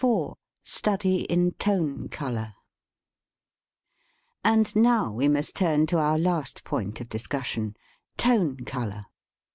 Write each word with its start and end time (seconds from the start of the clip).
IV 0.03 0.33
STUDY 0.63 1.25
IN 1.25 1.51
TONE 1.59 2.09
COLOR 2.09 2.55
A^D 4.43 4.75
now 4.75 5.11
we 5.13 5.27
must 5.27 5.53
turn 5.55 5.85
to 5.85 5.99
our 5.99 6.17
last 6.17 6.63
point 6.63 6.99
of 7.01 7.07
discussion, 7.07 7.75
Tone 8.17 8.57
color. 8.65 9.05